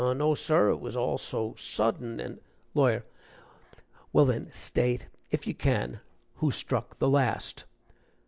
"No, 0.03 0.33
sir, 0.33 0.71
it 0.71 0.77
was 0.79 0.95
all 0.97 1.19
so 1.19 1.53
sudden, 1.59 2.19
and" 2.19 2.39
LAWYER. 2.73 3.05
"Well, 4.11 4.25
then, 4.25 4.51
state, 4.51 5.05
if 5.29 5.45
you 5.45 5.53
can, 5.53 5.99
who 6.37 6.49
struck 6.49 6.97
the 6.97 7.07
last." 7.07 7.65